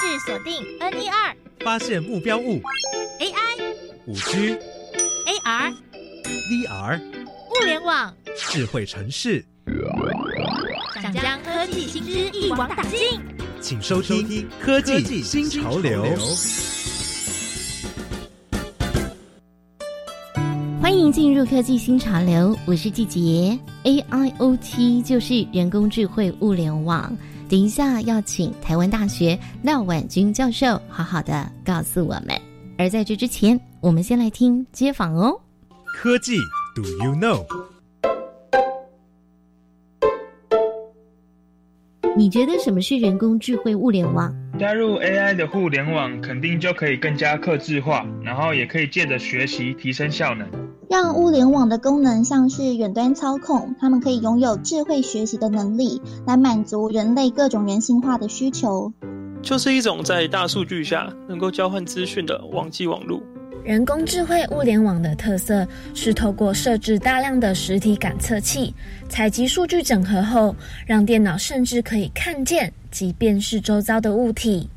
[0.00, 2.58] 制锁定 N E 二，发现目标物
[3.18, 3.74] AI、
[4.06, 4.56] 五 G、
[5.26, 5.74] AR、
[6.48, 9.44] VR、物联网，智慧城市，
[11.02, 13.20] 想将科技新知一网打尽。
[13.60, 14.26] 请收听
[14.58, 16.02] 《科技新潮流》。
[20.80, 23.58] 欢迎进入科技新潮流，我是季杰。
[23.84, 27.14] AIoT 就是人工智慧物联网。
[27.50, 32.28] 等一下要请台湾大学廖婉君教授好好的告诉我们。
[32.78, 35.36] 而在这之前，我们先来听街访哦。
[35.92, 36.36] 科技
[36.76, 37.44] ，Do you know？
[42.16, 44.32] 你觉得什么是人工智慧物联网？
[44.56, 50.48] 加入 AI 的互联网，肯定就可以更加克制化，然后也可以借着学习提升效能。
[50.90, 58.92] 让物联网的功能像是远端操控，他们可以拥有智慧学习的能力，来满足人类各种人性化的需求。
[59.40, 63.22] 就是一种在大数据下能够交换资讯的网际网络。
[63.62, 68.74] 人工智慧物联网的特色是透过设置大量的实体感测器，
[69.08, 70.52] 采集数据整合后，
[70.84, 74.68] 让电脑甚至可以看见及辨识周遭的物体。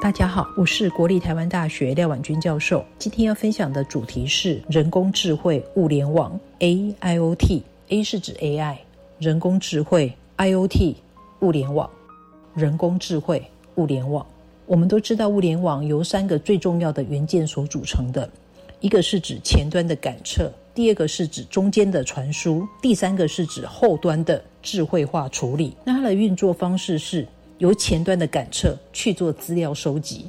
[0.00, 2.82] 大家好，我是国立台湾大学廖婉君教授。
[2.98, 7.60] 今天要分享的主题是人工智慧物联网 （AIoT）。
[7.88, 8.78] A 是指 AI，
[9.18, 10.94] 人工智慧；IoT，
[11.40, 11.88] 物联网。
[12.54, 14.26] 人工智慧物联网，
[14.64, 18.26] 我们都知道，物联网由三个最重要的元件所组成的，
[18.80, 25.76] 一个是指前端的感测，第二个是指中间的传输，第三个是指后端的智慧化处理。
[25.84, 27.28] 那它的运作方式是。
[27.60, 30.24] 由前端的感测去做资料收集，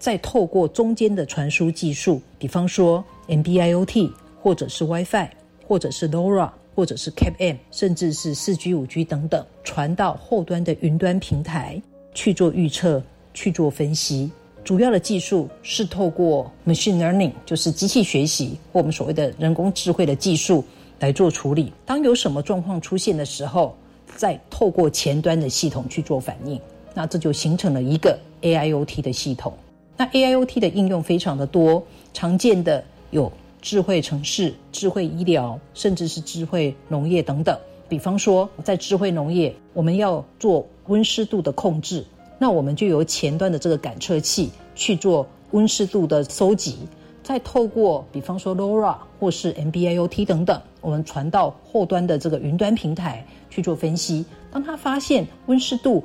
[0.00, 4.10] 再透过中间的传输技术，比方说 NB-IoT，
[4.42, 5.28] 或者是 WiFi，
[5.64, 11.80] 或者是 LoRa，或者是 Cap-M，甚至是四 G、五 G 等等，传到后端的云端平台
[12.14, 13.00] 去做预测、
[13.32, 14.32] 去做分析。
[14.64, 20.64] 主要的技术是透过 Machine Learning，就是机器学习，或我们所谓的人工智慧的技术
[20.98, 21.72] 来做处理。
[21.86, 23.76] 当有什么状况出现的时候，
[24.16, 26.60] 再透过前端的系统去做反应。
[26.94, 29.52] 那这就形成了一个 AIoT 的系统。
[29.96, 33.30] 那 AIoT 的应用非常的多，常见的有
[33.60, 37.56] 智慧城市、智慧医疗，甚至是智慧农业等等。
[37.88, 42.04] 比方说，在智慧农业，我们要做温湿度的控制，
[42.38, 46.78] 那我们就由前端的这个感测器去做温湿度的收集，
[47.22, 54.24] 再透过比方说 LoRa 或是 M B I O T 等等，我们传到后端的这个云端平台去做分析。
[54.50, 56.02] 当他发现温湿度，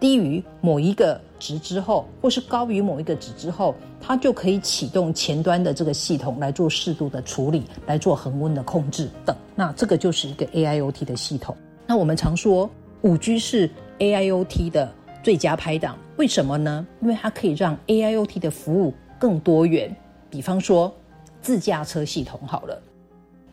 [0.00, 9.36] 低于某一个值之后，或是高于某一个值之后，它就可以启动前端的这个系统来做适度的处理，来做恒温的控制等。
[9.54, 11.56] 那这个就是一个 AIoT 的系统。
[11.86, 12.68] 那我们常说
[13.02, 14.90] 五 G 是 AIoT 的
[15.22, 16.86] 最佳拍档，为什么呢？
[17.00, 19.94] 因为它可以让 AIoT 的服务更多元。
[20.34, 20.92] 比方说
[21.40, 22.82] 自驾车系统好了，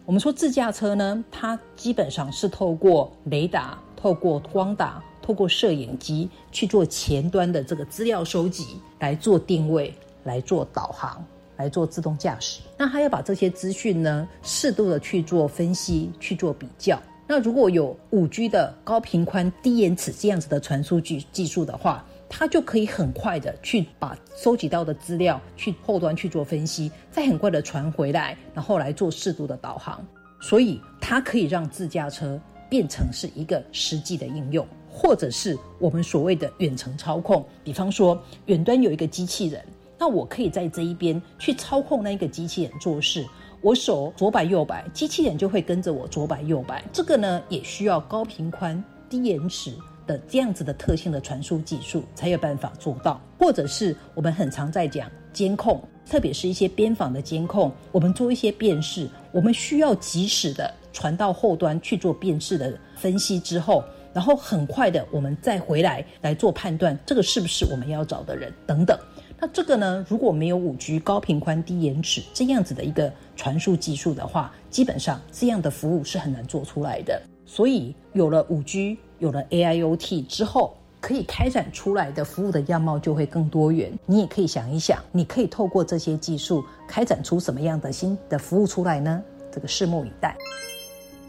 [0.04, 5.00] 我们说自驾车呢，它基本上是透过雷达、透过光达。
[5.22, 9.94] 透过摄影机去做前端的这个资料收集，来做定位，
[10.24, 11.24] 来做导航，
[11.58, 12.62] 来做自动驾驶。
[12.76, 17.00] 那它要把这些资讯呢，适度的去做分析，去做比较。
[17.28, 22.04] 那如果有五 G 的高频宽、低延迟这样子的传输技技术的话，
[22.34, 30.04] 它就可以很快的去把收集到的资料去后端去做分析，再很快的传回来，然后来做适度的导航。
[30.40, 32.40] 所以它可以让自驾车
[32.70, 34.66] 变成是一个实际的应用。
[34.94, 39.64] 或者是我们所谓的远程操控，比方说远端有一个机器人，
[39.98, 43.26] 那我可以在这一边去操控那一个机器人做事，
[43.62, 46.84] 我手左摆右摆，机器人就会跟着我左摆右摆。
[46.92, 49.74] 这个呢，也需要高频宽、低延迟
[50.06, 53.22] 的这样子的特性的传输技术才有办法做到。
[53.40, 63.84] 或者是我们很常在讲监控，特别是一些边防的监控，我们做一些辨识，我们需要及时的传到后端去做辨识的分析之后。
[64.14, 69.00] 然后很快的，我们再回来来做判断，这个是不是我们要找的人等等。
[69.40, 77.22] 那这个呢，如果没有五 G 高频宽低延迟这样子的一个传输技术的话，基本上这样的服务是很难做出来的。
[77.54, 83.92] 所以有了五 G，有了 AIoT 之后，可以开展出来的服务的样貌就会更多元。
[84.06, 89.22] 你也可以想一想，你可以透过这些技术开展出什么样的新的服务出来呢？
[89.52, 90.34] 这个拭目以待。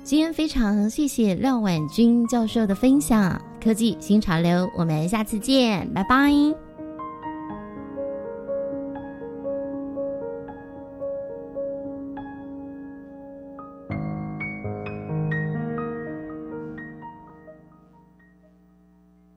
[0.04, 6.61] 今天非常谢谢廖婉君教授的分享，科技新潮流，我们下次见，拜拜。